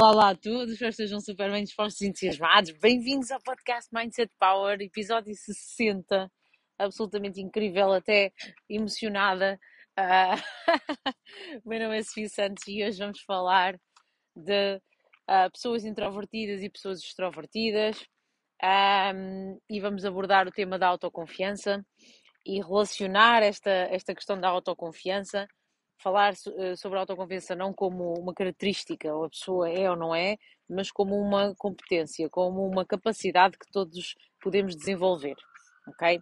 Olá, 0.00 0.12
olá 0.12 0.30
a 0.30 0.34
todos, 0.36 0.74
espero 0.74 0.90
que 0.90 1.02
estejam 1.02 1.20
super 1.20 1.50
bem 1.50 1.64
dispostos 1.64 2.00
e 2.02 2.06
entusiasmados. 2.06 2.70
Bem-vindos 2.70 3.32
ao 3.32 3.42
podcast 3.42 3.92
Mindset 3.92 4.32
Power, 4.38 4.80
episódio 4.80 5.34
60. 5.34 6.30
Absolutamente 6.78 7.40
incrível, 7.40 7.92
até 7.92 8.32
emocionada. 8.70 9.58
Uh... 9.98 10.38
meu 11.66 11.80
nome 11.80 11.98
é 11.98 12.02
Sofia 12.04 12.28
Santos 12.28 12.62
e 12.68 12.84
hoje 12.84 12.96
vamos 12.96 13.20
falar 13.22 13.76
de 14.36 14.76
uh, 14.76 15.50
pessoas 15.52 15.84
introvertidas 15.84 16.62
e 16.62 16.70
pessoas 16.70 17.00
extrovertidas. 17.00 18.00
Um, 18.62 19.58
e 19.68 19.80
vamos 19.80 20.04
abordar 20.04 20.46
o 20.46 20.52
tema 20.52 20.78
da 20.78 20.86
autoconfiança 20.86 21.84
e 22.46 22.62
relacionar 22.62 23.42
esta, 23.42 23.70
esta 23.90 24.14
questão 24.14 24.38
da 24.38 24.48
autoconfiança 24.48 25.48
falar 25.98 26.32
eh, 26.32 26.76
sobre 26.76 26.98
a 26.98 27.02
autoconfiança 27.02 27.54
não 27.54 27.72
como 27.72 28.14
uma 28.14 28.32
característica, 28.32 29.12
ou 29.14 29.24
a 29.24 29.30
pessoa 29.30 29.68
é 29.68 29.90
ou 29.90 29.96
não 29.96 30.14
é, 30.14 30.36
mas 30.68 30.90
como 30.90 31.16
uma 31.16 31.54
competência, 31.56 32.28
como 32.30 32.66
uma 32.66 32.84
capacidade 32.84 33.58
que 33.58 33.70
todos 33.70 34.14
podemos 34.40 34.76
desenvolver, 34.76 35.36
ok? 35.88 36.20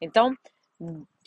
Então, 0.00 0.34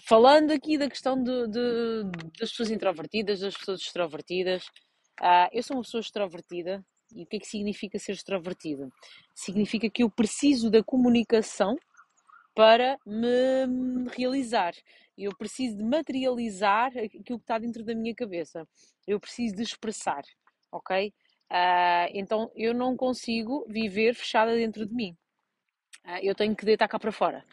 falando 0.07 0.51
aqui 0.51 0.77
da 0.77 0.89
questão 0.89 1.21
de, 1.21 1.47
de, 1.47 2.03
das 2.39 2.49
pessoas 2.51 2.71
introvertidas, 2.71 3.39
das 3.39 3.55
pessoas 3.55 3.81
extrovertidas, 3.81 4.65
uh, 5.21 5.49
eu 5.51 5.61
sou 5.61 5.77
uma 5.77 5.83
pessoa 5.83 6.01
extrovertida, 6.01 6.83
e 7.13 7.23
o 7.23 7.25
que 7.27 7.37
é 7.37 7.39
que 7.39 7.47
significa 7.47 7.99
ser 7.99 8.13
extrovertida? 8.13 8.89
Significa 9.35 9.89
que 9.89 10.03
eu 10.03 10.09
preciso 10.09 10.69
da 10.69 10.81
comunicação 10.81 11.75
para 12.55 12.97
me 13.05 14.09
realizar. 14.15 14.73
Eu 15.21 15.35
preciso 15.37 15.77
de 15.77 15.83
materializar 15.83 16.87
aquilo 16.97 17.23
que 17.23 17.33
está 17.33 17.59
dentro 17.59 17.83
da 17.83 17.93
minha 17.93 18.15
cabeça. 18.15 18.67
Eu 19.05 19.19
preciso 19.19 19.55
de 19.55 19.61
expressar, 19.61 20.23
ok? 20.71 21.13
Uh, 21.51 22.07
então 22.13 22.49
eu 22.55 22.73
não 22.73 22.95
consigo 22.95 23.65
viver 23.67 24.15
fechada 24.15 24.55
dentro 24.55 24.85
de 24.85 24.95
mim. 24.95 25.15
Uh, 26.05 26.19
eu 26.23 26.33
tenho 26.33 26.55
que 26.55 26.65
deitar 26.65 26.87
cá 26.87 26.97
para 26.97 27.11
fora. 27.11 27.45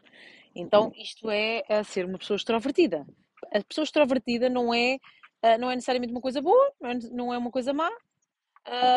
Então 0.54 0.92
isto 0.94 1.28
é, 1.28 1.62
é 1.68 1.82
ser 1.82 2.06
uma 2.06 2.16
pessoa 2.16 2.36
extrovertida. 2.36 3.04
A 3.52 3.62
pessoa 3.64 3.82
extrovertida 3.82 4.48
não 4.48 4.72
é, 4.72 4.96
uh, 5.44 5.58
não 5.58 5.70
é 5.70 5.74
necessariamente 5.74 6.12
uma 6.12 6.22
coisa 6.22 6.40
boa, 6.40 6.72
não 6.80 6.90
é, 6.90 6.94
não 7.10 7.34
é 7.34 7.38
uma 7.38 7.50
coisa 7.50 7.72
má, 7.72 7.90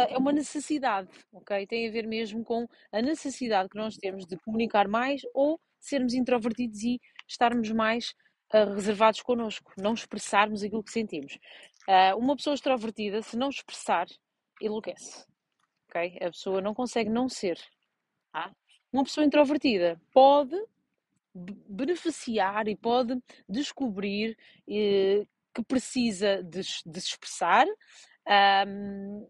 é 0.09 0.17
uma 0.17 0.33
necessidade, 0.33 1.07
ok? 1.31 1.65
Tem 1.65 1.87
a 1.87 1.91
ver 1.91 2.05
mesmo 2.05 2.43
com 2.43 2.67
a 2.91 3.01
necessidade 3.01 3.69
que 3.69 3.77
nós 3.77 3.95
temos 3.95 4.25
de 4.25 4.35
comunicar 4.37 4.85
mais 4.85 5.21
ou 5.33 5.61
sermos 5.79 6.13
introvertidos 6.13 6.83
e 6.83 6.99
estarmos 7.25 7.71
mais 7.71 8.13
uh, 8.53 8.73
reservados 8.73 9.21
connosco, 9.21 9.71
não 9.77 9.93
expressarmos 9.93 10.63
aquilo 10.63 10.83
que 10.83 10.91
sentimos. 10.91 11.37
Uh, 11.87 12.17
uma 12.17 12.35
pessoa 12.35 12.53
extrovertida, 12.53 13.21
se 13.21 13.37
não 13.37 13.49
expressar, 13.49 14.07
enlouquece. 14.61 15.25
Okay? 15.89 16.17
A 16.21 16.31
pessoa 16.31 16.61
não 16.61 16.73
consegue 16.73 17.09
não 17.09 17.27
ser. 17.27 17.59
Tá? 18.31 18.51
Uma 18.91 19.03
pessoa 19.03 19.25
introvertida 19.25 20.01
pode 20.13 20.55
beneficiar 21.33 22.67
e 22.67 22.75
pode 22.75 23.17
descobrir 23.47 24.37
eh, 24.67 25.25
que 25.53 25.63
precisa 25.63 26.43
de, 26.43 26.59
de 26.59 27.01
se 27.01 27.07
expressar, 27.07 27.65
um, 28.67 29.27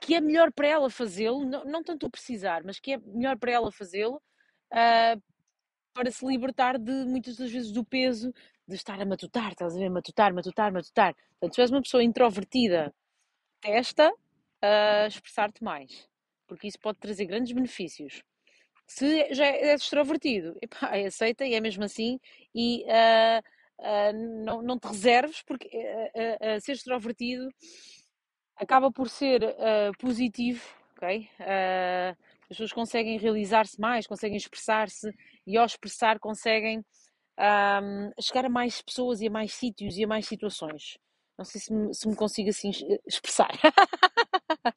que 0.00 0.14
é 0.14 0.20
melhor 0.20 0.52
para 0.52 0.68
ela 0.68 0.90
fazê-lo, 0.90 1.44
não, 1.44 1.64
não, 1.64 1.82
tanto 1.82 2.06
o 2.06 2.10
precisar, 2.10 2.64
mas 2.64 2.80
que 2.80 2.92
é 2.92 2.98
melhor 2.98 3.38
para 3.38 3.52
ela 3.52 3.70
fazê-lo 3.70 4.16
uh, 4.72 5.22
para 5.96 6.10
se 6.10 6.26
libertar 6.26 6.78
de 6.78 6.92
muitas 7.06 7.36
das 7.38 7.50
vezes 7.50 7.72
do 7.72 7.82
peso 7.82 8.30
de 8.68 8.74
estar 8.74 9.00
a 9.00 9.06
matutar, 9.06 9.52
estás 9.52 9.74
a 9.74 9.78
ver? 9.78 9.88
Matutar, 9.88 10.34
matutar, 10.34 10.70
matutar. 10.70 11.14
Portanto, 11.40 11.54
se 11.54 11.62
és 11.62 11.70
uma 11.70 11.80
pessoa 11.80 12.04
introvertida, 12.04 12.94
testa 13.62 14.12
a 14.60 15.06
expressar-te 15.06 15.64
mais, 15.64 16.06
porque 16.46 16.68
isso 16.68 16.78
pode 16.78 16.98
trazer 16.98 17.24
grandes 17.24 17.52
benefícios. 17.52 18.22
Se 18.86 19.32
já 19.32 19.46
és 19.46 19.80
extrovertido, 19.80 20.54
epá, 20.60 20.90
aceita 21.06 21.46
e 21.46 21.54
é 21.54 21.60
mesmo 21.60 21.84
assim, 21.84 22.20
e 22.54 22.84
uh, 22.84 23.40
uh, 23.80 24.44
não, 24.44 24.60
não 24.60 24.78
te 24.78 24.88
reserves, 24.88 25.42
porque 25.42 25.66
uh, 25.66 26.60
ser 26.60 26.72
extrovertido 26.72 27.48
acaba 28.54 28.92
por 28.92 29.08
ser 29.08 29.40
positivo, 29.98 30.62
ok? 30.94 31.28
As 32.48 32.56
pessoas 32.56 32.72
conseguem 32.72 33.18
realizar-se 33.18 33.80
mais, 33.80 34.06
conseguem 34.06 34.36
expressar-se 34.36 35.10
e 35.46 35.56
ao 35.56 35.66
expressar 35.66 36.18
conseguem 36.18 36.84
um, 37.38 38.10
chegar 38.20 38.44
a 38.44 38.48
mais 38.48 38.80
pessoas 38.80 39.20
e 39.20 39.26
a 39.26 39.30
mais 39.30 39.52
sítios 39.52 39.96
e 39.96 40.04
a 40.04 40.06
mais 40.06 40.26
situações. 40.26 40.96
Não 41.36 41.44
sei 41.44 41.60
se 41.60 41.72
me, 41.72 41.94
se 41.94 42.08
me 42.08 42.16
consigo 42.16 42.48
assim 42.48 42.70
expressar. 43.06 43.50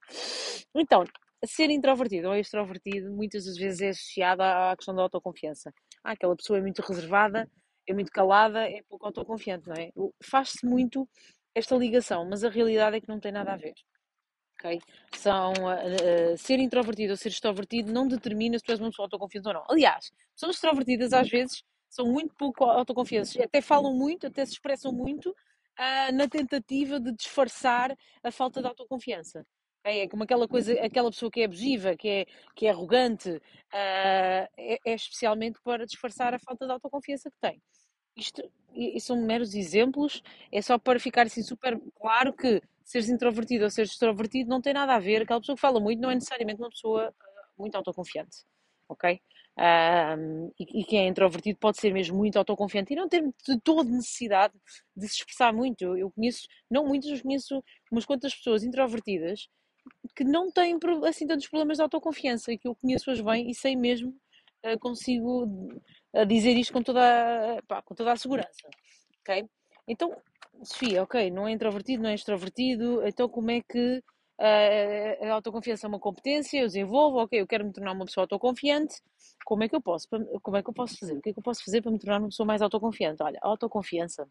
então, 0.75 1.05
ser 1.45 1.69
introvertido 1.69 2.27
ou 2.27 2.35
extrovertido 2.35 3.11
muitas 3.11 3.45
das 3.45 3.55
vezes 3.55 3.81
é 3.81 3.89
associado 3.89 4.43
à 4.43 4.75
questão 4.75 4.93
da 4.93 5.03
autoconfiança. 5.03 5.71
Ah, 6.03 6.11
aquela 6.11 6.35
pessoa 6.35 6.59
é 6.59 6.61
muito 6.61 6.81
reservada, 6.81 7.49
é 7.87 7.93
muito 7.93 8.11
calada, 8.11 8.67
é 8.67 8.81
pouco 8.89 9.05
autoconfiante, 9.05 9.67
não 9.67 9.75
é? 9.75 9.91
Faz-se 10.23 10.65
muito 10.65 11.07
esta 11.55 11.75
ligação, 11.75 12.27
mas 12.29 12.43
a 12.43 12.49
realidade 12.49 12.97
é 12.97 13.01
que 13.01 13.07
não 13.07 13.19
tem 13.19 13.31
nada 13.31 13.53
a 13.53 13.57
ver. 13.57 13.73
Okay? 14.59 14.81
São, 15.15 15.53
uh, 15.53 16.37
ser 16.37 16.59
introvertido 16.59 17.11
ou 17.11 17.17
ser 17.17 17.29
extrovertido 17.29 17.93
não 17.93 18.07
determina 18.07 18.59
se 18.59 18.65
tu 18.65 18.71
és 18.71 18.79
uma 18.79 18.89
pessoa 18.89 19.05
autoconfiante 19.05 19.47
ou 19.47 19.53
não. 19.53 19.63
Aliás, 19.69 20.11
pessoas 20.35 20.55
extrovertidas 20.55 21.13
às 21.13 21.29
vezes 21.29 21.63
são 21.89 22.05
muito 22.05 22.35
pouco 22.35 22.65
autoconfiantes, 22.65 23.39
até 23.39 23.61
falam 23.61 23.93
muito, 23.93 24.27
até 24.27 24.45
se 24.45 24.53
expressam 24.53 24.91
muito 24.91 25.29
uh, 25.29 26.13
na 26.13 26.27
tentativa 26.27 26.99
de 26.99 27.13
disfarçar 27.13 27.95
a 28.21 28.31
falta 28.31 28.61
de 28.61 28.67
autoconfiança. 28.67 29.45
É, 29.81 30.07
como 30.09 30.23
aquela 30.23 30.45
coisa, 30.45 30.73
aquela 30.81 31.09
pessoa 31.09 31.31
que 31.31 31.39
é 31.39 31.45
abusiva, 31.45 31.95
que 31.95 32.09
é, 32.09 32.25
que 32.53 32.67
é 32.67 32.69
arrogante, 32.69 33.29
uh, 33.29 33.39
é, 33.71 34.77
é, 34.85 34.93
especialmente 34.93 35.57
para 35.63 35.85
disfarçar 35.85 36.33
a 36.33 36.39
falta 36.39 36.65
de 36.65 36.73
autoconfiança 36.73 37.31
que 37.31 37.37
tem. 37.39 37.61
Isto 38.15 38.43
e 38.73 38.99
são 39.01 39.19
meros 39.21 39.55
exemplos, 39.55 40.21
é 40.51 40.61
só 40.61 40.77
para 40.77 40.99
ficar 40.99 41.25
assim 41.25 41.41
super 41.41 41.79
claro 41.95 42.31
que 42.33 42.61
seres 42.89 43.07
introvertido 43.07 43.65
ou 43.65 43.69
seres 43.69 43.91
extrovertido 43.91 44.49
não 44.49 44.59
tem 44.59 44.73
nada 44.73 44.95
a 44.95 44.99
ver. 44.99 45.21
Aquela 45.21 45.39
pessoa 45.39 45.55
que 45.55 45.61
fala 45.61 45.79
muito 45.79 46.01
não 46.01 46.09
é 46.09 46.15
necessariamente 46.15 46.59
uma 46.59 46.71
pessoa 46.71 47.09
uh, 47.09 47.13
muito 47.57 47.75
autoconfiante, 47.75 48.37
ok? 48.89 49.21
Um, 49.59 50.51
e, 50.59 50.81
e, 50.81 50.85
quem 50.85 51.01
é 51.01 51.07
introvertido 51.07 51.59
pode 51.59 51.77
ser 51.77 51.93
mesmo 51.93 52.17
muito 52.17 52.37
autoconfiante 52.37 52.93
e 52.93 52.95
não 52.95 53.09
ter 53.09 53.21
de 53.21 53.59
toda 53.61 53.91
necessidade 53.91 54.53
de 54.95 55.07
se 55.07 55.17
expressar 55.17 55.53
muito. 55.53 55.83
Eu, 55.83 55.97
eu 55.97 56.11
conheço, 56.11 56.47
não 56.71 56.87
muitas, 56.87 57.11
mas 57.11 57.21
conheço 57.21 57.63
umas 57.91 58.05
quantas 58.05 58.33
pessoas 58.33 58.63
introvertidas 58.63 59.47
que 60.15 60.23
não 60.23 60.49
têm 60.51 60.77
assim 61.07 61.27
tantos 61.27 61.47
problemas 61.47 61.77
de 61.77 61.83
autoconfiança 61.83 62.51
e 62.51 62.57
que 62.57 62.67
eu 62.67 62.75
conheço-as 62.75 63.21
bem 63.21 63.51
e 63.51 63.53
sei 63.53 63.75
mesmo, 63.75 64.15
uh, 64.65 64.79
consigo 64.79 65.45
uh, 66.13 66.25
dizer 66.25 66.57
isto 66.57 66.73
com 66.73 66.81
toda, 66.81 67.61
pá, 67.67 67.83
com 67.83 67.93
toda 67.93 68.13
a 68.13 68.17
segurança. 68.17 68.67
Ok? 69.21 69.45
Então, 69.87 70.15
Sofia, 70.63 71.03
ok, 71.03 71.31
não 71.31 71.47
é 71.47 71.51
introvertido, 71.51 72.03
não 72.03 72.09
é 72.09 72.15
extrovertido, 72.15 73.05
então 73.07 73.29
como 73.29 73.49
é 73.51 73.61
que 73.61 74.03
uh, 74.39 75.25
a 75.25 75.33
autoconfiança 75.33 75.87
é 75.87 75.89
uma 75.89 75.99
competência, 75.99 76.59
eu 76.59 76.67
desenvolvo, 76.67 77.19
ok, 77.19 77.39
eu 77.39 77.47
quero 77.47 77.65
me 77.65 77.71
tornar 77.71 77.93
uma 77.93 78.05
pessoa 78.05 78.23
autoconfiante, 78.23 78.95
como 79.45 79.63
é 79.63 79.69
que 79.69 79.75
eu 79.75 79.81
posso, 79.81 80.07
como 80.41 80.57
é 80.57 80.63
que 80.63 80.69
eu 80.69 80.73
posso 80.73 80.97
fazer? 80.97 81.13
O 81.17 81.21
que 81.21 81.29
é 81.29 81.33
que 81.33 81.39
eu 81.39 81.43
posso 81.43 81.63
fazer 81.63 81.81
para 81.81 81.91
me 81.91 81.99
tornar 81.99 82.19
uma 82.19 82.27
pessoa 82.27 82.45
mais 82.45 82.61
autoconfiante? 82.61 83.23
Olha, 83.23 83.39
a 83.41 83.47
autoconfiança 83.47 84.27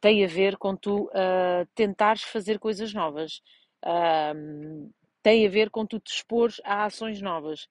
tem 0.00 0.24
a 0.24 0.28
ver 0.28 0.56
com 0.56 0.76
tu 0.76 1.04
uh, 1.06 1.66
tentares 1.74 2.22
fazer 2.22 2.58
coisas 2.58 2.92
novas, 2.92 3.40
uh, 3.84 4.92
tem 5.22 5.46
a 5.46 5.50
ver 5.50 5.70
com 5.70 5.86
tu 5.86 6.00
te 6.00 6.12
expores 6.12 6.60
a 6.64 6.84
ações 6.84 7.20
novas. 7.20 7.68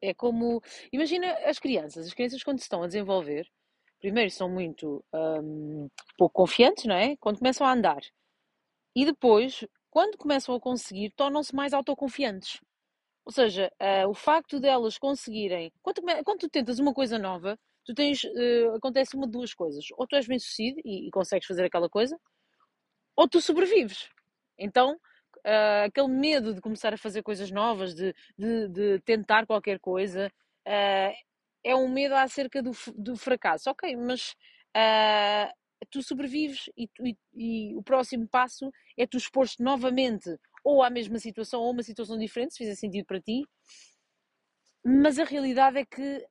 É 0.00 0.14
como, 0.14 0.62
imagina 0.92 1.32
as 1.44 1.58
crianças, 1.58 2.06
as 2.06 2.14
crianças 2.14 2.42
quando 2.42 2.58
se 2.58 2.64
estão 2.64 2.82
a 2.82 2.86
desenvolver, 2.86 3.46
primeiro 4.00 4.30
são 4.30 4.48
muito 4.48 5.04
um, 5.14 5.88
pouco 6.16 6.34
confiantes, 6.34 6.84
não 6.86 6.94
é? 6.94 7.16
Quando 7.16 7.38
começam 7.38 7.66
a 7.66 7.72
andar. 7.72 8.00
E 8.96 9.04
depois, 9.04 9.64
quando 9.90 10.16
começam 10.18 10.54
a 10.54 10.60
conseguir, 10.60 11.10
tornam-se 11.10 11.54
mais 11.54 11.72
autoconfiantes. 11.72 12.60
Ou 13.24 13.32
seja, 13.32 13.70
uh, 13.80 14.08
o 14.08 14.14
facto 14.14 14.58
delas 14.58 14.98
conseguirem. 14.98 15.72
Quando, 15.82 16.02
quando 16.24 16.38
tu 16.40 16.48
tentas 16.48 16.78
uma 16.78 16.92
coisa 16.92 17.18
nova, 17.18 17.58
tu 17.84 17.94
tens. 17.94 18.24
Uh, 18.24 18.74
acontece 18.76 19.14
uma 19.14 19.26
de 19.26 19.32
duas 19.32 19.54
coisas. 19.54 19.84
Ou 19.96 20.06
tu 20.06 20.16
és 20.16 20.26
bem 20.26 20.38
sucedido 20.38 20.80
e, 20.84 21.06
e, 21.08 21.10
consegues 21.10 21.46
fazer 21.46 21.64
aquela 21.64 21.88
coisa, 21.88 22.18
ou 23.16 23.28
tu 23.28 23.40
sobrevives. 23.40 24.08
Então, 24.58 24.94
uh, 24.94 25.84
aquele 25.86 26.08
medo 26.08 26.54
de 26.54 26.60
começar 26.60 26.92
a 26.94 26.98
fazer 26.98 27.22
coisas 27.22 27.50
novas, 27.50 27.94
de, 27.94 28.14
de, 28.36 28.68
de 28.68 29.00
tentar 29.00 29.46
qualquer 29.46 29.78
coisa, 29.78 30.32
é 31.64 31.74
um 31.74 31.88
medo 31.88 32.14
acerca 32.14 32.62
do, 32.62 32.72
do 32.96 33.16
fracasso. 33.16 33.70
Ok, 33.70 33.96
mas 33.96 34.34
uh, 34.76 35.52
tu 35.90 36.02
sobrevives 36.02 36.70
e, 36.76 36.88
tu, 36.88 37.06
e, 37.06 37.16
e, 37.34 37.76
o 37.76 37.82
próximo 37.82 38.28
passo 38.28 38.70
é 38.98 39.06
tu 39.06 39.16
expor-te 39.16 39.62
novamente 39.62 40.30
ou 40.64 40.82
à 40.82 40.90
mesma 40.90 41.18
situação 41.18 41.60
ou 41.60 41.70
uma 41.70 41.82
situação 41.82 42.18
diferente, 42.18 42.52
se 42.52 42.58
fizer 42.58 42.74
sentido 42.74 43.06
para 43.06 43.20
ti. 43.20 43.42
Mas 44.84 45.18
a 45.18 45.24
realidade 45.24 45.78
é 45.78 45.84
que 45.84 46.26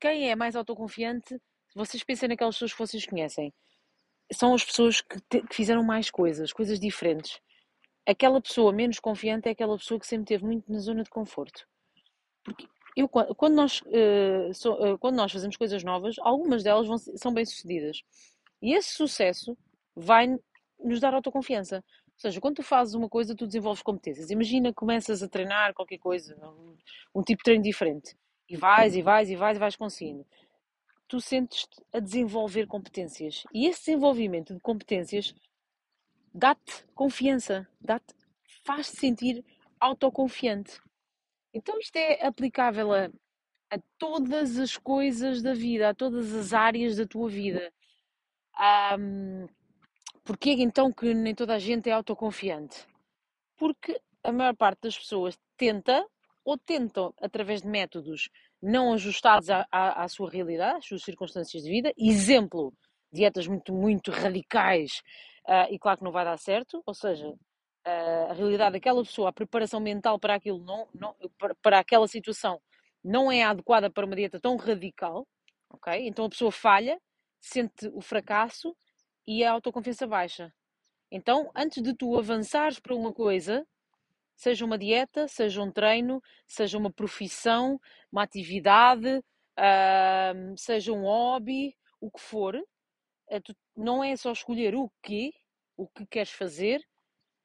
quem 0.00 0.30
é 0.30 0.36
mais 0.36 0.56
autoconfiante, 0.56 1.38
vocês 1.74 2.02
pensem 2.02 2.28
naquelas 2.28 2.56
pessoas 2.56 2.72
que 2.72 2.78
vocês 2.78 3.06
conhecem, 3.06 3.52
são 4.32 4.54
as 4.54 4.64
pessoas 4.64 5.00
que, 5.00 5.20
te, 5.28 5.42
que 5.46 5.54
fizeram 5.54 5.84
mais 5.84 6.10
coisas, 6.10 6.52
coisas 6.52 6.80
diferentes. 6.80 7.40
aquela 8.06 8.40
pessoa 8.40 8.72
menos 8.72 8.98
confiante 8.98 9.48
é 9.48 9.52
aquela 9.52 9.76
pessoa 9.78 10.00
que 10.00 10.06
sempre 10.06 10.26
teve 10.26 10.44
muito 10.44 10.70
na 10.70 10.78
zona 10.80 11.02
de 11.04 11.10
conforto. 11.10 11.66
Porque 12.44 12.66
eu, 12.96 13.08
quando, 13.08 13.54
nós, 13.54 13.82
so, 14.54 14.72
uh, 14.74 14.98
quando 14.98 15.16
nós 15.16 15.32
fazemos 15.32 15.56
coisas 15.56 15.82
novas, 15.82 16.16
algumas 16.18 16.62
delas 16.62 16.86
vão, 16.86 16.98
são 16.98 17.32
bem-sucedidas. 17.32 18.02
E 18.60 18.74
esse 18.74 18.90
sucesso 18.94 19.56
vai 19.96 20.38
nos 20.78 21.00
dar 21.00 21.14
autoconfiança. 21.14 21.76
Ou 21.76 22.20
seja, 22.20 22.40
quando 22.40 22.56
tu 22.56 22.62
fazes 22.62 22.94
uma 22.94 23.08
coisa, 23.08 23.34
tu 23.34 23.46
desenvolves 23.46 23.82
competências. 23.82 24.30
Imagina 24.30 24.72
começas 24.72 25.22
a 25.22 25.28
treinar 25.28 25.74
qualquer 25.74 25.98
coisa, 25.98 26.36
um, 26.46 26.76
um 27.14 27.22
tipo 27.22 27.38
de 27.38 27.44
treino 27.44 27.64
diferente. 27.64 28.14
E 28.48 28.56
vais, 28.56 28.94
e 28.94 29.02
vais, 29.02 29.30
e 29.30 29.36
vais, 29.36 29.56
e 29.56 29.60
vais 29.60 29.76
conseguindo. 29.76 30.26
Tu 31.08 31.20
sentes-te 31.20 31.82
a 31.92 31.98
desenvolver 31.98 32.66
competências. 32.66 33.44
E 33.52 33.66
esse 33.66 33.86
desenvolvimento 33.86 34.54
de 34.54 34.60
competências 34.60 35.34
dá-te 36.32 36.84
confiança, 36.94 37.66
dá-te, 37.80 38.14
faz-te 38.64 38.98
sentir 38.98 39.44
autoconfiante. 39.80 40.80
Então 41.52 41.78
isto 41.78 41.96
é 41.96 42.26
aplicável 42.26 42.92
a, 42.92 43.10
a 43.70 43.78
todas 43.98 44.58
as 44.58 44.76
coisas 44.76 45.42
da 45.42 45.54
vida, 45.54 45.90
a 45.90 45.94
todas 45.94 46.32
as 46.34 46.52
áreas 46.52 46.96
da 46.96 47.06
tua 47.06 47.28
vida. 47.28 47.72
Um, 48.98 49.46
Porquê 50.24 50.50
então 50.52 50.92
que 50.92 51.12
nem 51.14 51.34
toda 51.34 51.54
a 51.54 51.58
gente 51.58 51.90
é 51.90 51.92
autoconfiante? 51.92 52.86
Porque 53.56 54.00
a 54.22 54.30
maior 54.30 54.54
parte 54.54 54.82
das 54.82 54.96
pessoas 54.96 55.36
tenta 55.56 56.06
ou 56.44 56.56
tentam 56.56 57.12
através 57.20 57.62
de 57.62 57.68
métodos 57.68 58.28
não 58.62 58.92
ajustados 58.92 59.50
à, 59.50 59.66
à, 59.70 60.04
à 60.04 60.08
sua 60.08 60.30
realidade, 60.30 60.78
às 60.78 60.86
suas 60.86 61.02
circunstâncias 61.02 61.64
de 61.64 61.70
vida. 61.70 61.92
Exemplo, 61.98 62.72
dietas 63.12 63.48
muito, 63.48 63.72
muito 63.72 64.12
radicais 64.12 65.02
uh, 65.48 65.72
e 65.72 65.78
claro 65.78 65.98
que 65.98 66.04
não 66.04 66.12
vai 66.12 66.24
dar 66.24 66.38
certo, 66.38 66.80
ou 66.86 66.94
seja, 66.94 67.34
a 67.84 68.32
realidade 68.32 68.74
daquela 68.74 69.02
pessoa, 69.02 69.30
a 69.30 69.32
preparação 69.32 69.80
mental 69.80 70.18
para 70.18 70.34
aquilo, 70.34 70.58
não, 70.58 70.88
não, 70.94 71.14
para, 71.60 71.78
aquela 71.78 72.06
situação, 72.06 72.60
não 73.02 73.30
é 73.30 73.42
adequada 73.42 73.90
para 73.90 74.06
uma 74.06 74.14
dieta 74.14 74.38
tão 74.40 74.56
radical, 74.56 75.26
ok? 75.68 76.06
Então 76.06 76.24
a 76.24 76.30
pessoa 76.30 76.52
falha, 76.52 77.00
sente 77.40 77.88
o 77.92 78.00
fracasso 78.00 78.76
e 79.26 79.44
a 79.44 79.52
autoconfiança 79.52 80.06
baixa. 80.06 80.52
Então, 81.10 81.50
antes 81.54 81.82
de 81.82 81.94
tu 81.94 82.16
avançares 82.16 82.78
para 82.78 82.94
uma 82.94 83.12
coisa, 83.12 83.66
seja 84.36 84.64
uma 84.64 84.78
dieta, 84.78 85.28
seja 85.28 85.62
um 85.62 85.70
treino, 85.70 86.22
seja 86.46 86.78
uma 86.78 86.90
profissão, 86.90 87.80
uma 88.10 88.22
atividade, 88.22 89.18
uh, 89.18 90.56
seja 90.56 90.92
um 90.92 91.02
hobby, 91.02 91.76
o 92.00 92.10
que 92.10 92.20
for, 92.20 92.56
uh, 92.56 93.56
não 93.76 94.02
é 94.02 94.16
só 94.16 94.32
escolher 94.32 94.74
o 94.74 94.90
que, 95.02 95.34
o 95.76 95.86
que 95.88 96.06
queres 96.06 96.30
fazer, 96.30 96.82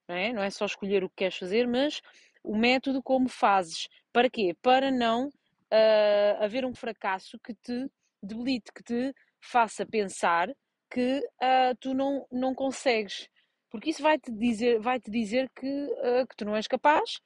não 0.08 0.16
é? 0.16 0.34
não 0.34 0.42
é 0.42 0.50
só 0.50 0.66
escolher 0.66 1.04
o 1.04 1.10
que 1.10 1.18
queres 1.18 1.38
fazer, 1.38 1.68
mas 1.68 2.02
o 2.44 2.56
método 2.56 3.04
como 3.04 3.28
fazes. 3.28 3.88
Para 4.14 4.30
quê? 4.30 4.56
Para 4.62 4.90
não 4.90 5.28
uh, 5.28 6.44
haver 6.44 6.66
um 6.66 6.74
fracasso 6.74 7.38
que 7.40 7.54
te 7.54 7.90
debilite, 8.24 8.72
que 8.74 8.84
te 8.84 9.14
faça 9.42 9.86
pensar 9.86 10.50
que 10.90 11.20
uh, 11.20 11.76
tu 11.80 11.94
não, 11.94 12.26
não 12.32 12.56
consegues. 12.56 13.28
Porque 13.70 13.90
isso 13.90 14.02
vai-te 14.02 14.32
dizer, 14.32 14.80
vai 14.80 15.00
-te 15.00 15.12
dizer 15.12 15.50
que, 15.54 15.68
uh, 15.68 16.26
que 16.28 16.36
tu 16.38 16.46
não 16.46 16.56
és 16.56 16.68
capaz, 16.68 17.20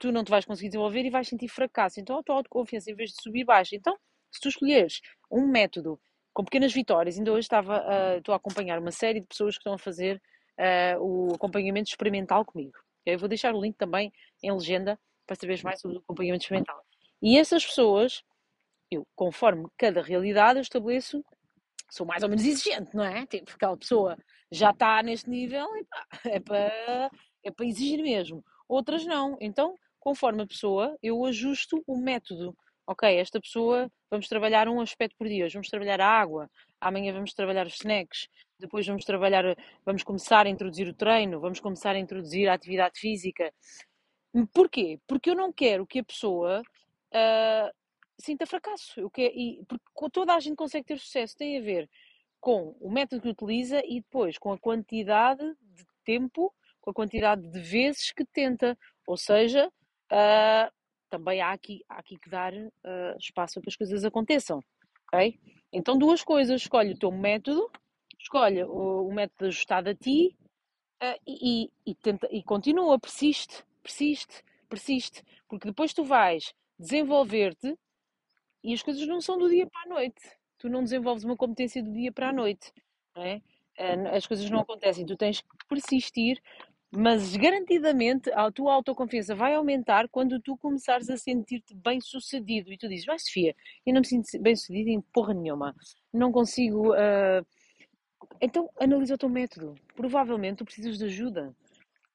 tu 0.00 0.12
não 0.12 0.22
te 0.22 0.30
vais 0.30 0.44
conseguir 0.44 0.68
desenvolver 0.68 1.02
e 1.02 1.08
vais 1.08 1.26
sentir 1.26 1.48
fracasso. 1.48 1.98
Então 1.98 2.18
a 2.18 2.22
tua 2.22 2.36
autoconfiança, 2.36 2.90
em 2.90 2.94
vez 2.94 3.08
de 3.10 3.22
subir, 3.22 3.42
baixa. 3.42 3.74
Então, 3.74 3.96
se 4.30 4.38
tu 4.38 4.48
escolheres 4.50 5.00
um 5.30 5.46
método 5.48 5.98
com 6.34 6.44
pequenas 6.44 6.74
vitórias, 6.74 7.16
ainda 7.16 7.32
hoje 7.32 7.46
estava 7.46 7.82
estou 8.18 8.34
a 8.34 8.36
acompanhar 8.36 8.78
uma 8.78 8.90
série 8.90 9.20
de 9.20 9.26
pessoas 9.26 9.54
que 9.54 9.60
estão 9.60 9.72
a 9.72 9.78
fazer 9.78 10.20
o 11.00 11.34
acompanhamento 11.34 11.90
experimental 11.90 12.44
comigo. 12.44 12.72
Eu 13.04 13.18
vou 13.18 13.28
deixar 13.28 13.54
o 13.54 13.60
link 13.60 13.76
também 13.76 14.12
em 14.42 14.52
legenda 14.52 14.98
para 15.26 15.36
saberes 15.36 15.62
mais 15.62 15.80
sobre 15.80 15.98
o 15.98 16.00
acompanhamento 16.00 16.44
experimental. 16.44 16.80
E 17.20 17.38
essas 17.38 17.64
pessoas, 17.64 18.22
eu, 18.90 19.06
conforme 19.14 19.66
cada 19.76 20.02
realidade, 20.02 20.58
eu 20.58 20.62
estabeleço 20.62 21.24
sou 21.90 22.06
mais 22.06 22.22
ou 22.22 22.28
menos 22.28 22.44
exigente, 22.44 22.96
não 22.96 23.04
é? 23.04 23.26
Tipo, 23.26 23.52
aquela 23.54 23.76
pessoa 23.76 24.16
já 24.50 24.70
está 24.70 25.02
neste 25.02 25.28
nível, 25.28 25.68
é 26.24 26.40
para 26.40 27.10
é 27.44 27.50
para 27.50 27.66
exigir 27.66 28.02
mesmo. 28.02 28.44
Outras 28.68 29.04
não. 29.04 29.36
Então, 29.40 29.76
conforme 29.98 30.42
a 30.42 30.46
pessoa, 30.46 30.96
eu 31.02 31.24
ajusto 31.24 31.82
o 31.86 31.96
método. 31.96 32.56
Ok, 32.86 33.08
esta 33.16 33.40
pessoa, 33.40 33.90
vamos 34.10 34.28
trabalhar 34.28 34.68
um 34.68 34.80
aspecto 34.80 35.16
por 35.16 35.28
dia. 35.28 35.44
Hoje 35.44 35.54
vamos 35.54 35.68
trabalhar 35.68 36.00
a 36.00 36.06
água, 36.06 36.50
amanhã 36.80 37.12
vamos 37.12 37.32
trabalhar 37.32 37.66
os 37.66 37.74
snacks, 37.74 38.28
depois 38.62 38.86
vamos 38.86 39.04
trabalhar, 39.04 39.44
vamos 39.84 40.02
começar 40.02 40.46
a 40.46 40.48
introduzir 40.48 40.88
o 40.88 40.94
treino, 40.94 41.40
vamos 41.40 41.60
começar 41.60 41.94
a 41.94 41.98
introduzir 41.98 42.48
a 42.48 42.54
atividade 42.54 42.98
física. 42.98 43.52
Porquê? 44.54 44.98
Porque 45.06 45.30
eu 45.30 45.34
não 45.34 45.52
quero 45.52 45.86
que 45.86 45.98
a 45.98 46.04
pessoa 46.04 46.62
uh, 46.62 47.70
sinta 48.18 48.46
fracasso. 48.46 48.98
Eu 48.98 49.10
quero, 49.10 49.34
e, 49.34 49.62
porque 49.68 50.10
toda 50.10 50.34
a 50.34 50.40
gente 50.40 50.56
consegue 50.56 50.86
ter 50.86 50.98
sucesso, 50.98 51.36
tem 51.36 51.58
a 51.58 51.60
ver 51.60 51.90
com 52.40 52.76
o 52.80 52.90
método 52.90 53.22
que 53.22 53.28
utiliza 53.28 53.82
e 53.84 54.00
depois 54.00 54.38
com 54.38 54.52
a 54.52 54.58
quantidade 54.58 55.44
de 55.60 55.84
tempo, 56.04 56.52
com 56.80 56.90
a 56.90 56.94
quantidade 56.94 57.42
de 57.42 57.60
vezes 57.60 58.10
que 58.12 58.24
tenta. 58.24 58.78
Ou 59.06 59.16
seja, 59.16 59.68
uh, 59.68 60.72
também 61.10 61.42
há 61.42 61.52
aqui, 61.52 61.84
há 61.88 61.98
aqui 61.98 62.16
que 62.18 62.30
dar 62.30 62.54
uh, 62.54 63.18
espaço 63.18 63.54
para 63.54 63.62
que 63.62 63.68
as 63.68 63.76
coisas 63.76 64.04
aconteçam. 64.04 64.62
Okay? 65.06 65.38
Então, 65.72 65.98
duas 65.98 66.22
coisas: 66.22 66.62
escolhe 66.62 66.92
o 66.92 66.98
teu 66.98 67.12
método, 67.12 67.70
escolhe 68.22 68.62
o, 68.64 69.08
o 69.08 69.12
método 69.12 69.46
ajustado 69.46 69.90
a 69.90 69.94
ti 69.94 70.36
uh, 71.02 71.20
e, 71.26 71.70
e, 71.84 71.94
tenta, 71.96 72.28
e 72.30 72.42
continua, 72.42 72.98
persiste, 72.98 73.64
persiste, 73.82 74.42
persiste, 74.68 75.22
porque 75.48 75.68
depois 75.68 75.92
tu 75.92 76.04
vais 76.04 76.54
desenvolver-te 76.78 77.76
e 78.62 78.72
as 78.72 78.82
coisas 78.82 79.06
não 79.06 79.20
são 79.20 79.36
do 79.36 79.48
dia 79.48 79.66
para 79.66 79.82
a 79.82 79.94
noite. 79.94 80.22
Tu 80.58 80.68
não 80.68 80.84
desenvolves 80.84 81.24
uma 81.24 81.36
competência 81.36 81.82
do 81.82 81.92
dia 81.92 82.12
para 82.12 82.28
a 82.28 82.32
noite. 82.32 82.72
Não 83.14 83.22
é? 83.24 83.42
Eh, 83.76 84.16
as 84.16 84.26
coisas 84.26 84.48
não 84.48 84.60
acontecem. 84.60 85.04
Tu 85.04 85.16
tens 85.16 85.40
que 85.40 85.66
persistir, 85.68 86.40
mas 86.90 87.34
garantidamente 87.34 88.30
a 88.32 88.50
tua 88.52 88.72
autoconfiança 88.74 89.34
vai 89.34 89.54
aumentar 89.54 90.08
quando 90.08 90.40
tu 90.40 90.56
começares 90.56 91.10
a 91.10 91.16
sentir-te 91.16 91.74
bem 91.74 92.00
sucedido. 92.00 92.72
E 92.72 92.78
tu 92.78 92.88
dizes, 92.88 93.04
vai 93.04 93.18
Sofia, 93.18 93.56
eu 93.84 93.92
não 93.92 94.00
me 94.00 94.06
sinto 94.06 94.26
bem 94.40 94.54
sucedido 94.54 94.90
em 94.90 95.00
porra 95.00 95.34
nenhuma. 95.34 95.74
Não 96.12 96.30
consigo. 96.30 96.92
Uh... 96.92 97.44
Então 98.42 98.68
analisa 98.78 99.14
o 99.14 99.18
teu 99.18 99.28
método. 99.28 99.76
Provavelmente 99.94 100.58
tu 100.58 100.64
precisas 100.64 100.98
de 100.98 101.04
ajuda. 101.04 101.54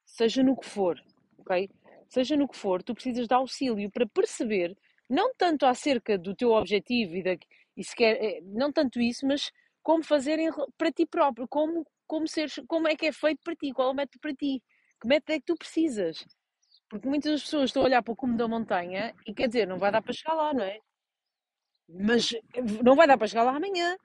Seja 0.05 0.43
no 0.43 0.57
que 0.57 0.67
for, 0.67 1.01
ok? 1.38 1.69
Seja 2.10 2.36
no 2.36 2.50
que 2.50 2.57
for, 2.57 2.84
tu 2.84 2.93
precisas 2.93 3.27
de 3.27 3.34
auxílio 3.34 3.89
para 3.89 4.05
perceber 4.05 4.77
não 5.10 5.34
tanto 5.36 5.65
acerca 5.65 6.17
do 6.17 6.36
teu 6.36 6.51
objetivo 6.51 7.15
e, 7.15 7.24
da, 7.24 7.38
e 7.77 7.84
sequer, 7.84 8.22
eh, 8.22 8.41
não 8.43 8.74
tanto 8.74 9.00
isso, 9.00 9.25
mas 9.25 9.51
como 9.81 10.03
fazer 10.03 10.38
para 10.77 10.91
ti 10.91 11.05
próprio, 11.05 11.48
como, 11.48 11.86
como, 12.05 12.27
seres, 12.27 12.60
como 12.67 12.89
é 12.89 12.96
que 12.96 13.05
é 13.05 13.12
feito 13.13 13.39
para 13.41 13.55
ti, 13.55 13.72
qual 13.72 13.89
é 13.89 13.91
o 13.91 13.96
método 13.96 14.19
para 14.19 14.34
ti, 14.34 14.62
que 15.00 15.07
método 15.07 15.31
é 15.31 15.39
que 15.39 15.46
tu 15.46 15.55
precisas. 15.55 16.25
Porque 16.89 17.07
muitas 17.07 17.31
das 17.31 17.43
pessoas 17.43 17.69
estão 17.69 17.84
a 17.84 17.86
olhar 17.86 18.03
para 18.03 18.12
o 18.12 18.15
cume 18.15 18.38
da 18.38 18.48
montanha 18.48 19.13
e 19.25 19.34
quer 19.34 19.48
dizer, 19.48 19.65
não 19.65 19.77
vai 19.77 19.91
dar 19.91 20.01
para 20.01 20.13
chegar 20.13 20.34
lá, 20.34 20.53
não 20.53 20.63
é? 20.63 20.79
Mas 21.89 22.31
não 22.84 22.96
vai 22.96 23.07
dar 23.07 23.17
para 23.17 23.27
chegar 23.27 23.43
lá 23.43 23.55
amanhã, 23.55 23.96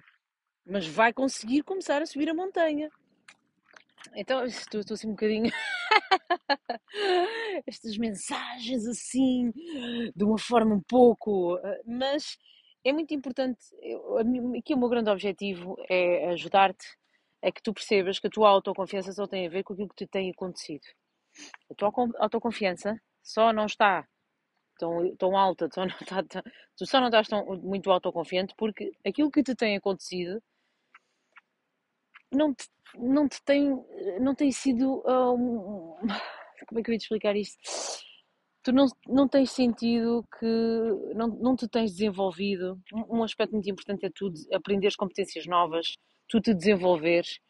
mas 0.66 0.86
vai 0.86 1.12
conseguir 1.12 1.62
começar 1.62 2.02
a 2.02 2.06
subir 2.06 2.28
a 2.28 2.34
montanha. 2.34 2.90
Então, 4.14 4.44
estou, 4.44 4.80
estou 4.80 4.94
assim 4.94 5.08
um 5.08 5.12
bocadinho. 5.12 5.50
Estas 7.66 7.96
mensagens 7.96 8.86
assim, 8.86 9.52
de 10.14 10.24
uma 10.24 10.38
forma 10.38 10.74
um 10.74 10.80
pouco. 10.80 11.56
Eh, 11.58 11.82
mas 11.86 12.38
é 12.84 12.92
muito 12.92 13.14
importante. 13.14 13.60
Aqui 14.58 14.74
o 14.74 14.78
meu 14.78 14.88
grande 14.88 15.10
objetivo 15.10 15.76
é 15.88 16.30
ajudar-te 16.30 16.86
a 17.42 17.50
que 17.50 17.62
tu 17.62 17.72
percebas 17.72 18.18
que 18.18 18.26
a 18.26 18.30
tua 18.30 18.48
autoconfiança 18.48 19.12
só 19.12 19.26
tem 19.26 19.46
a 19.46 19.50
ver 19.50 19.64
com 19.64 19.72
aquilo 19.72 19.88
que 19.88 20.04
te 20.04 20.06
tem 20.06 20.30
acontecido. 20.30 20.86
A 21.70 21.74
tua 21.74 21.92
autoconfiança 22.18 23.00
só 23.22 23.52
não 23.52 23.66
está 23.66 24.06
tão, 24.78 25.14
tão 25.16 25.36
alta, 25.36 25.68
tão, 25.68 25.86
tu 26.76 26.86
só 26.86 27.00
não 27.00 27.06
estás 27.06 27.28
tão, 27.28 27.44
muito 27.56 27.90
autoconfiante 27.90 28.54
porque 28.56 28.92
aquilo 29.06 29.30
que 29.30 29.42
te 29.42 29.54
tem 29.54 29.76
acontecido 29.76 30.42
não 32.32 32.54
te, 32.54 32.66
não 32.96 33.28
te 33.28 33.42
tem, 33.44 33.70
não 34.20 34.34
tem 34.34 34.50
sido. 34.50 35.02
Um, 35.06 35.96
como 36.68 36.80
é 36.80 36.82
que 36.82 36.90
eu 36.90 36.92
ia 36.94 36.98
te 36.98 37.02
explicar 37.02 37.36
isto? 37.36 37.58
Tu 38.62 38.72
não, 38.72 38.86
não 39.08 39.28
tens 39.28 39.50
sentido 39.50 40.24
que 40.38 40.46
não, 41.14 41.28
não 41.28 41.56
te 41.56 41.68
tens 41.68 41.92
desenvolvido. 41.92 42.80
Um 43.10 43.22
aspecto 43.22 43.52
muito 43.52 43.68
importante 43.68 44.06
é 44.06 44.10
tu 44.14 44.32
aprenderes 44.52 44.94
competências 44.94 45.46
novas, 45.46 45.96
tu 46.28 46.40
te 46.40 46.54
desenvolveres 46.54 47.40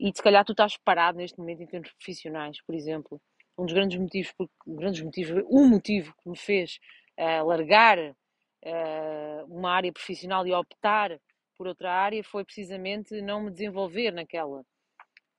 e 0.00 0.10
se 0.14 0.22
calhar 0.22 0.44
tu 0.44 0.52
estás 0.52 0.76
parado 0.78 1.18
neste 1.18 1.38
momento 1.38 1.62
em 1.62 1.66
termos 1.66 1.92
profissionais, 1.92 2.56
por 2.66 2.74
exemplo. 2.74 3.20
Um 3.58 3.64
dos 3.66 3.74
grandes 3.74 3.98
motivos, 3.98 4.32
porque, 4.36 4.52
grandes 4.66 5.02
motivos, 5.02 5.44
um 5.50 5.68
motivo 5.68 6.14
que 6.22 6.30
me 6.30 6.36
fez 6.36 6.78
uh, 7.18 7.46
largar 7.46 7.98
uh, 7.98 9.44
uma 9.46 9.72
área 9.72 9.92
profissional 9.92 10.46
e 10.46 10.52
optar 10.52 11.20
por 11.62 11.68
outra 11.68 11.92
área 11.92 12.24
foi 12.24 12.44
precisamente 12.44 13.22
não 13.22 13.44
me 13.44 13.50
desenvolver 13.52 14.10
naquela. 14.10 14.66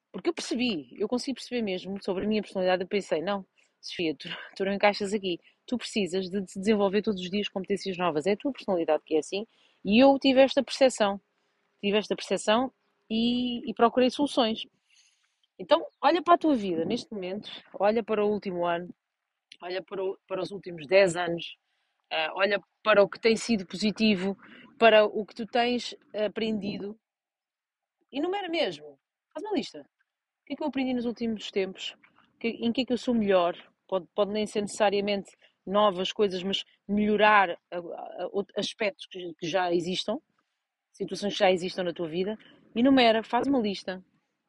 Porque 0.10 0.30
eu 0.30 0.34
percebi, 0.34 0.88
eu 0.98 1.06
consegui 1.06 1.34
perceber 1.34 1.62
mesmo 1.62 2.02
sobre 2.02 2.24
a 2.24 2.28
minha 2.28 2.42
personalidade. 2.42 2.84
Eu 2.84 2.88
pensei, 2.88 3.22
não, 3.22 3.46
Sofia, 3.82 4.16
tu, 4.16 4.30
tu 4.56 4.64
não 4.64 4.72
encaixas 4.72 5.14
aqui. 5.14 5.38
Tu 5.68 5.78
precisas 5.78 6.30
de 6.30 6.42
desenvolver 6.42 7.02
todos 7.02 7.20
os 7.20 7.30
dias 7.30 7.50
competências 7.50 7.98
novas. 7.98 8.26
É 8.26 8.32
a 8.32 8.38
tua 8.38 8.54
personalidade 8.54 9.04
que 9.06 9.16
é 9.16 9.20
assim. 9.20 9.46
E 9.84 10.02
eu 10.02 10.18
tive 10.18 10.40
esta 10.40 10.64
percepção. 10.64 11.20
Tive 11.82 11.98
esta 11.98 12.16
percepção 12.16 12.72
e, 13.10 13.70
e 13.70 13.74
procurei 13.74 14.10
soluções. 14.10 14.66
Então, 15.60 15.86
olha 16.02 16.24
para 16.24 16.36
a 16.36 16.38
tua 16.38 16.56
vida 16.56 16.86
neste 16.86 17.12
momento, 17.12 17.52
olha 17.78 18.02
para 18.02 18.24
o 18.24 18.30
último 18.30 18.66
ano, 18.66 18.96
olha 19.62 19.84
para, 19.84 20.02
o, 20.02 20.18
para 20.26 20.42
os 20.42 20.52
últimos 20.52 20.88
10 20.88 21.18
anos, 21.18 21.58
uh, 22.14 22.32
olha 22.36 22.62
para 22.82 23.04
o 23.04 23.10
que 23.10 23.20
tem 23.20 23.36
sido 23.36 23.66
positivo, 23.68 24.38
para 24.78 25.06
o 25.06 25.26
que 25.26 25.36
tu 25.36 25.46
tens 25.46 25.96
aprendido. 26.14 26.98
Enumera 28.12 28.50
mesmo. 28.50 29.00
Faz 29.34 29.46
uma 29.46 29.56
lista. 29.56 29.82
O 29.82 30.46
que 30.46 30.54
é 30.54 30.56
que 30.56 30.64
eu 30.64 30.68
aprendi 30.68 30.94
nos 30.94 31.06
últimos 31.06 31.50
tempos? 31.52 31.96
Em 32.42 32.72
que 32.72 32.82
é 32.82 32.86
que 32.86 32.94
eu 32.94 32.98
sou 32.98 33.14
melhor? 33.14 33.56
Pode, 33.88 34.08
pode 34.14 34.32
nem 34.32 34.46
ser 34.46 34.62
necessariamente 34.62 35.32
novas 35.66 36.12
coisas, 36.12 36.44
mas 36.44 36.64
melhorar 36.88 37.58
aspectos 38.58 39.08
que 39.08 39.48
já 39.48 39.74
existam, 39.74 40.20
situações 40.92 41.34
que 41.34 41.40
já 41.40 41.52
existam 41.52 41.84
na 41.84 41.94
tua 41.94 42.08
vida. 42.08 42.38
Enumera, 42.76 43.24
faz 43.24 43.48
uma 43.48 43.60
lista 43.60 44.04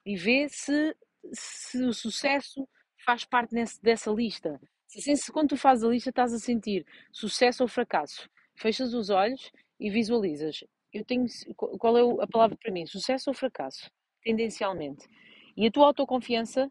e 0.04 0.16
vê 0.16 0.48
se, 0.48 0.96
se 1.32 1.82
o 1.84 1.92
sucesso 1.92 2.68
faz 3.04 3.24
parte 3.24 3.54
nesse, 3.54 3.80
dessa 3.82 4.10
lista. 4.10 4.60
Se, 4.86 5.16
se 5.16 5.32
quando 5.32 5.50
tu 5.50 5.56
fazes 5.56 5.84
a 5.84 5.88
lista 5.88 6.10
estás 6.10 6.32
a 6.32 6.38
sentir 6.38 6.86
sucesso 7.12 7.62
ou 7.62 7.68
fracasso, 7.68 8.28
fechas 8.54 8.92
os 8.94 9.10
olhos 9.10 9.50
e 9.78 9.90
visualizas. 9.90 10.64
Eu 10.92 11.04
tenho 11.04 11.26
qual 11.56 11.98
é 11.98 12.22
a 12.22 12.26
palavra 12.26 12.56
para 12.56 12.72
mim? 12.72 12.86
Sucesso 12.86 13.30
ou 13.30 13.34
fracasso? 13.34 13.90
Tendencialmente. 14.22 15.08
E 15.56 15.66
a 15.66 15.70
tua 15.70 15.86
autoconfiança, 15.86 16.70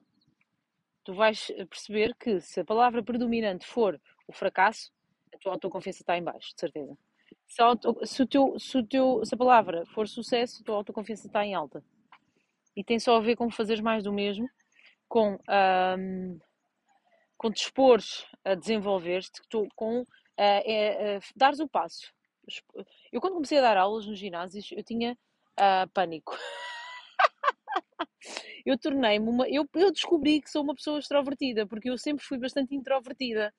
tu 1.04 1.14
vais 1.14 1.48
perceber 1.70 2.16
que 2.16 2.40
se 2.40 2.60
a 2.60 2.66
palavra 2.66 3.04
predominante 3.04 3.66
for 3.66 4.00
o 4.28 4.34
fracasso, 4.34 4.92
a 5.34 5.38
tua 5.38 5.54
autoconfiança 5.54 6.02
está 6.02 6.18
em 6.18 6.24
baixo, 6.24 6.54
de 6.54 6.60
certeza. 6.60 6.98
Se, 7.48 7.62
auto, 7.62 8.06
se, 8.06 8.22
o 8.22 8.28
teu, 8.28 8.60
se, 8.60 8.78
o 8.78 8.86
teu, 8.86 9.26
se 9.26 9.36
a 9.36 9.38
palavra 9.38 9.86
for 9.88 10.08
sucesso, 10.08 10.62
a 10.62 10.66
tua 10.66 10.76
autoconfiança 10.76 11.28
está 11.28 11.46
em 11.46 11.54
alta. 11.54 11.84
E 12.76 12.84
tem 12.84 13.00
só 13.00 13.18
a 13.18 13.22
ver 13.22 13.36
com 13.36 13.50
fazeres 13.52 13.82
mais 13.82 14.04
do 14.04 14.12
mesmo, 14.12 14.50
com, 15.08 15.38
um, 15.98 16.40
com 17.38 17.50
dispores 17.50 18.26
a 18.44 18.56
desenvolver-te, 18.56 19.42
com 19.76 20.02
uh, 20.02 20.06
é, 20.38 21.20
dares 21.36 21.60
o 21.60 21.68
passo. 21.68 22.12
Eu, 23.12 23.22
quando 23.22 23.36
comecei 23.36 23.58
a 23.58 23.62
dar 23.62 23.78
aulas 23.78 24.06
nos 24.06 24.20
ginásios, 24.20 24.72
eu 24.72 24.84
tinha 24.84 25.18
uh, 25.60 25.90
pânico. 25.94 26.38
eu 28.66 28.78
tornei-me 28.78 29.30
uma. 29.30 29.48
Eu, 29.48 29.68
eu 29.76 29.92
descobri 29.92 30.42
que 30.42 30.50
sou 30.50 30.64
uma 30.64 30.76
pessoa 30.76 31.00
extrovertida, 31.00 31.66
porque 31.66 31.90
eu 31.90 31.98
sempre 31.98 32.24
fui 32.24 32.38
bastante 32.38 32.76
introvertida 32.76 33.54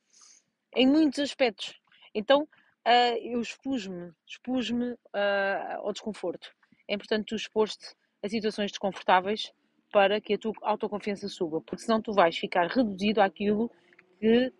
em 0.75 0.87
muitos 0.87 1.19
aspectos. 1.21 1.75
Então 2.15 2.43
uh, 2.43 3.17
eu 3.23 3.41
expus-me, 3.41 4.13
expus-me 4.27 4.93
uh, 4.93 5.79
ao 5.79 5.93
desconforto. 5.93 6.53
É 6.89 6.95
importante 6.95 7.27
tu 7.27 7.37
expor-te 7.37 7.95
a 8.23 8.29
situações 8.29 8.71
desconfortáveis 8.71 9.53
para 9.93 10.21
que 10.21 10.35
a 10.35 10.39
tua 10.39 10.53
autoconfiança 10.63 11.29
suba, 11.29 11.61
porque 11.61 11.83
senão 11.83 12.03
tu 12.03 12.13
vais 12.13 12.37
ficar 12.37 12.67
reduzido 12.67 13.21
àquilo 13.21 13.71
que 14.19 14.53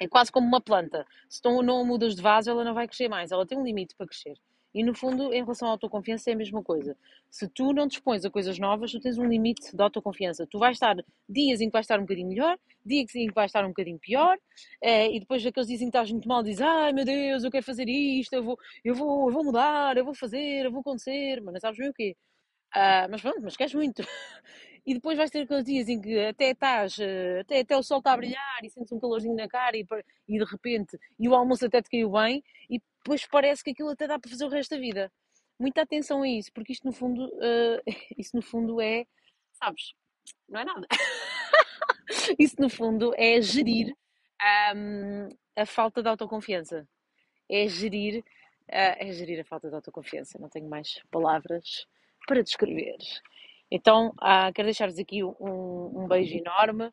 é 0.00 0.08
quase 0.08 0.30
como 0.32 0.46
uma 0.46 0.60
planta. 0.60 1.06
Se 1.28 1.40
tu 1.40 1.62
não 1.62 1.84
mudas 1.84 2.14
de 2.14 2.22
vaso, 2.22 2.50
ela 2.50 2.64
não 2.64 2.74
vai 2.74 2.86
crescer 2.86 3.08
mais, 3.08 3.32
ela 3.32 3.46
tem 3.46 3.58
um 3.58 3.64
limite 3.64 3.94
para 3.96 4.06
crescer. 4.06 4.36
E 4.74 4.82
no 4.82 4.92
fundo, 4.92 5.32
em 5.32 5.40
relação 5.40 5.68
à 5.68 5.70
autoconfiança, 5.70 6.30
é 6.30 6.32
a 6.32 6.36
mesma 6.36 6.60
coisa. 6.60 6.96
Se 7.30 7.46
tu 7.46 7.72
não 7.72 7.86
dispões 7.86 8.24
a 8.24 8.30
coisas 8.30 8.58
novas, 8.58 8.90
tu 8.90 8.98
tens 8.98 9.16
um 9.16 9.24
limite 9.24 9.74
de 9.74 9.80
autoconfiança. 9.80 10.48
Tu 10.48 10.58
vais 10.58 10.74
estar 10.76 10.96
dias 11.28 11.60
em 11.60 11.66
que 11.68 11.72
vais 11.72 11.84
estar 11.84 11.98
um 11.98 12.02
bocadinho 12.02 12.28
melhor, 12.28 12.58
dias 12.84 13.14
em 13.14 13.28
que 13.28 13.34
vais 13.34 13.50
estar 13.50 13.64
um 13.64 13.68
bocadinho 13.68 14.00
pior, 14.00 14.36
é, 14.82 15.14
e 15.14 15.20
depois 15.20 15.46
aqueles 15.46 15.68
dias 15.68 15.80
em 15.80 15.84
que 15.84 15.90
estás 15.90 16.10
muito 16.10 16.26
mal, 16.26 16.42
dizes: 16.42 16.60
Ai 16.60 16.92
meu 16.92 17.04
Deus, 17.04 17.44
eu 17.44 17.52
quero 17.52 17.64
fazer 17.64 17.88
isto, 17.88 18.32
eu 18.32 18.42
vou, 18.42 18.58
eu 18.84 18.94
vou, 18.96 19.28
eu 19.28 19.32
vou 19.32 19.44
mudar, 19.44 19.96
eu 19.96 20.04
vou 20.04 20.14
fazer, 20.14 20.64
eu 20.64 20.72
vou 20.72 20.80
acontecer, 20.80 21.40
mas 21.40 21.54
não 21.54 21.60
sabes 21.60 21.78
bem 21.78 21.90
o 21.90 21.94
quê. 21.94 22.16
Uh, 22.74 23.06
mas 23.10 23.22
pronto, 23.22 23.40
mas 23.42 23.56
queres 23.56 23.74
muito. 23.74 24.02
e 24.86 24.94
depois 24.94 25.16
vais 25.16 25.30
ter 25.30 25.42
aqueles 25.42 25.64
dias 25.64 25.88
em 25.88 26.00
que 26.00 26.18
até 26.18 26.50
estás, 26.50 26.98
eh, 26.98 27.40
até, 27.40 27.60
até 27.60 27.76
o 27.76 27.82
sol 27.82 27.98
está 27.98 28.12
a 28.12 28.16
brilhar 28.16 28.60
e 28.62 28.70
sentes 28.70 28.92
um 28.92 29.00
calorzinho 29.00 29.34
na 29.34 29.48
cara 29.48 29.76
e, 29.76 29.86
e 30.28 30.38
de 30.38 30.44
repente, 30.44 30.98
e 31.18 31.28
o 31.28 31.34
almoço 31.34 31.64
até 31.64 31.80
te 31.80 31.88
caiu 31.88 32.10
bem, 32.10 32.44
e 32.68 32.80
depois 32.98 33.26
parece 33.26 33.64
que 33.64 33.70
aquilo 33.70 33.90
até 33.90 34.06
dá 34.06 34.18
para 34.18 34.30
fazer 34.30 34.44
o 34.44 34.48
resto 34.48 34.74
da 34.74 34.80
vida. 34.80 35.10
Muita 35.58 35.82
atenção 35.82 36.22
a 36.22 36.28
isso, 36.28 36.52
porque 36.52 36.72
isto 36.72 36.86
no 36.86 36.92
fundo, 36.92 37.24
uh, 37.36 37.82
isso 38.18 38.36
no 38.36 38.42
fundo 38.42 38.80
é, 38.80 39.06
sabes, 39.52 39.94
não 40.48 40.60
é 40.60 40.64
nada. 40.64 40.86
isso 42.38 42.56
no 42.58 42.68
fundo 42.68 43.14
é 43.16 43.40
gerir 43.40 43.94
um, 44.74 45.28
a 45.56 45.64
falta 45.64 46.02
de 46.02 46.08
autoconfiança. 46.08 46.86
É 47.48 47.66
gerir, 47.68 48.20
uh, 48.20 48.96
é 48.98 49.12
gerir 49.12 49.40
a 49.40 49.44
falta 49.44 49.68
de 49.68 49.74
autoconfiança. 49.74 50.38
Não 50.38 50.48
tenho 50.48 50.68
mais 50.68 51.00
palavras 51.10 51.86
para 52.26 52.42
descrever. 52.42 52.98
Então, 53.70 54.08
uh, 54.22 54.52
quero 54.54 54.66
deixar-vos 54.66 54.98
aqui 54.98 55.24
um, 55.24 55.34
um, 55.40 56.08
beijo 56.08 56.36
enorme. 56.36 56.86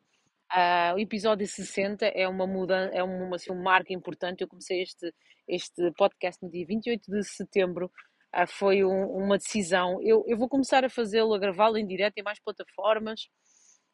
Uh, 0.53 0.95
o 0.95 0.99
episódio 0.99 1.47
60 1.47 2.05
é 2.07 2.27
uma 2.27 2.45
mudança, 2.45 2.93
é 2.93 3.03
uma, 3.03 3.35
assim, 3.35 3.51
um 3.51 3.61
marco 3.61 3.93
importante. 3.93 4.41
Eu 4.41 4.47
comecei 4.47 4.81
este, 4.81 5.13
este 5.47 5.91
podcast 5.93 6.43
no 6.43 6.51
dia 6.51 6.65
28 6.65 7.11
de 7.11 7.23
setembro. 7.23 7.91
Uh, 8.35 8.47
foi 8.47 8.83
um, 8.83 9.05
uma 9.17 9.37
decisão. 9.37 9.99
Eu, 10.01 10.23
eu 10.27 10.37
vou 10.37 10.49
começar 10.49 10.83
a 10.83 10.89
fazê-lo, 10.89 11.33
a 11.33 11.39
gravá-lo 11.39 11.77
em 11.77 11.85
direto 11.85 12.17
em 12.17 12.23
mais 12.23 12.39
plataformas. 12.39 13.29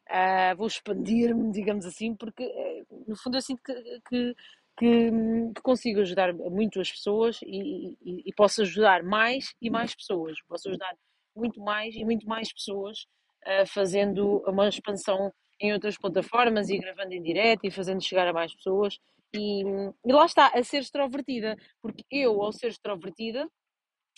Uh, 0.10 0.56
vou 0.56 0.68
expandir-me, 0.68 1.52
digamos 1.52 1.86
assim, 1.86 2.16
porque 2.16 2.44
eh, 2.44 2.84
no 3.08 3.16
fundo 3.18 3.36
eu 3.36 3.42
sinto 3.42 3.62
que, 3.62 3.74
que, 4.08 4.36
que, 4.78 5.12
que 5.54 5.62
consigo 5.62 6.00
ajudar 6.00 6.34
muito 6.34 6.80
as 6.80 6.90
pessoas 6.90 7.40
e, 7.44 7.90
e, 8.02 8.24
e, 8.26 8.34
posso 8.34 8.62
ajudar 8.62 9.04
mais 9.04 9.54
e 9.62 9.70
mais 9.70 9.94
pessoas. 9.94 10.38
Posso 10.48 10.70
ajudar 10.70 10.96
muito 11.38 11.62
mais 11.62 11.96
e 11.96 12.04
muito 12.04 12.28
mais 12.28 12.52
pessoas 12.52 13.06
uh, 13.46 13.66
fazendo 13.68 14.44
uma 14.48 14.68
expansão 14.68 15.32
em 15.60 15.74
outras 15.74 15.98
plataformas 15.98 16.70
e 16.70 16.78
gravando 16.78 17.14
em 17.14 17.22
direto 17.22 17.66
e 17.66 17.72
fazendo 17.72 18.04
chegar 18.04 18.28
a 18.28 18.34
mais 18.34 18.54
pessoas. 18.54 19.00
E, 19.34 19.62
e 20.06 20.14
lá 20.14 20.26
está, 20.26 20.48
a 20.48 20.64
ser 20.64 20.80
extrovertida, 20.80 21.58
porque 21.82 22.04
eu, 22.12 22.42
ao 22.42 22.52
ser 22.52 22.68
extrovertida, 22.68 23.50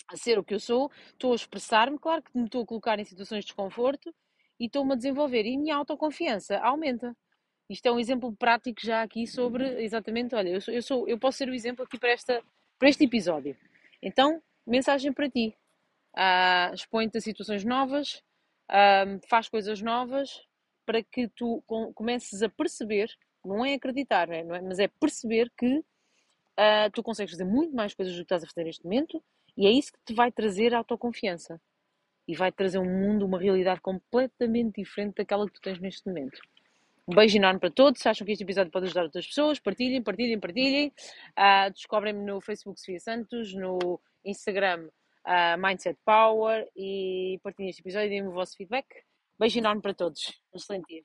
a 0.08 0.16
ser 0.16 0.38
o 0.38 0.44
que 0.44 0.54
eu 0.54 0.60
sou, 0.60 0.90
estou 1.12 1.32
a 1.32 1.36
expressar-me, 1.36 1.98
claro 1.98 2.22
que 2.22 2.36
me 2.36 2.44
estou 2.44 2.62
a 2.62 2.66
colocar 2.66 2.98
em 2.98 3.04
situações 3.04 3.40
de 3.40 3.46
desconforto 3.46 4.12
e 4.58 4.66
estou-me 4.66 4.92
a 4.92 4.96
desenvolver 4.96 5.44
e 5.46 5.56
a 5.56 5.58
minha 5.58 5.76
autoconfiança 5.76 6.58
aumenta. 6.58 7.16
Isto 7.68 7.86
é 7.86 7.92
um 7.92 8.00
exemplo 8.00 8.34
prático 8.36 8.80
já 8.82 9.02
aqui 9.02 9.26
sobre 9.26 9.82
exatamente, 9.82 10.34
olha, 10.34 10.48
eu, 10.48 10.60
sou, 10.60 10.74
eu, 10.74 10.82
sou, 10.82 11.08
eu 11.08 11.18
posso 11.18 11.38
ser 11.38 11.48
o 11.48 11.54
exemplo 11.54 11.84
aqui 11.84 11.98
para, 11.98 12.10
esta, 12.10 12.42
para 12.78 12.88
este 12.88 13.04
episódio. 13.04 13.56
Então, 14.02 14.42
mensagem 14.66 15.12
para 15.12 15.30
ti 15.30 15.54
uh, 16.20 16.74
expõe-te 16.74 17.18
a 17.18 17.20
situações 17.20 17.64
novas, 17.64 18.22
uh, 18.70 19.18
faz 19.28 19.48
coisas 19.48 19.80
novas 19.80 20.42
para 20.84 21.02
que 21.02 21.28
tu 21.28 21.62
com, 21.66 21.92
comeces 21.94 22.42
a 22.42 22.48
perceber, 22.48 23.10
não 23.44 23.64
é 23.64 23.74
acreditar, 23.74 24.28
não 24.28 24.34
é? 24.34 24.44
Não 24.44 24.54
é? 24.54 24.60
mas 24.60 24.78
é 24.78 24.88
perceber 24.88 25.50
que 25.56 25.78
uh, 25.78 26.90
tu 26.92 27.02
consegues 27.02 27.32
fazer 27.32 27.44
muito 27.44 27.74
mais 27.74 27.94
coisas 27.94 28.14
do 28.14 28.18
que 28.18 28.24
estás 28.24 28.44
a 28.44 28.46
fazer 28.46 28.64
neste 28.64 28.84
momento 28.84 29.22
e 29.56 29.66
é 29.66 29.70
isso 29.70 29.92
que 29.92 29.98
te 30.04 30.14
vai 30.14 30.30
trazer 30.30 30.74
autoconfiança 30.74 31.60
e 32.28 32.34
vai 32.36 32.52
trazer 32.52 32.78
um 32.78 32.84
mundo, 32.84 33.24
uma 33.24 33.38
realidade 33.38 33.80
completamente 33.80 34.80
diferente 34.80 35.16
daquela 35.16 35.46
que 35.46 35.54
tu 35.54 35.60
tens 35.60 35.80
neste 35.80 36.06
momento. 36.06 36.40
Um 37.08 37.14
beijo 37.14 37.36
enorme 37.36 37.58
para 37.58 37.72
todos. 37.72 38.00
Se 38.00 38.08
acham 38.08 38.24
que 38.24 38.32
este 38.32 38.44
episódio 38.44 38.70
pode 38.70 38.86
ajudar 38.86 39.02
outras 39.02 39.26
pessoas, 39.26 39.58
partilhem, 39.58 40.00
partilhem, 40.00 40.38
partilhem. 40.38 40.92
Uh, 41.36 41.72
Descobrem-me 41.72 42.24
no 42.24 42.40
Facebook 42.40 42.78
Sofia 42.78 43.00
Santos, 43.00 43.52
no 43.52 44.00
Instagram 44.24 44.88
uh, 45.26 45.60
Mindset 45.60 45.98
Power 46.04 46.68
e 46.76 47.38
partilhem 47.42 47.70
este 47.70 47.82
episódio 47.82 48.06
e 48.06 48.10
deem-me 48.10 48.28
o 48.28 48.32
vosso 48.32 48.56
feedback. 48.56 48.86
Beijo 49.38 49.58
enorme 49.58 49.82
para 49.82 49.94
todos. 49.94 50.40
Um 50.52 50.58
excelente 50.58 50.86
dia. 50.88 51.02